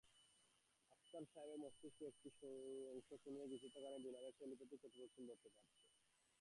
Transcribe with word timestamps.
আফসার 0.91 1.23
সাহেবের 1.31 1.61
মস্তিষ্কের 1.63 2.07
একটি 2.11 2.29
অংশ 2.91 3.07
কোনো 3.23 3.37
এক 3.39 3.49
বিচিত্র 3.51 3.77
কারণে 3.77 4.03
বিড়ালের 4.05 4.37
টেলিপ্যাথিক 4.39 4.79
কথোপকথন 4.83 5.23
ধরতে 5.29 5.47
পারছে। 5.47 5.75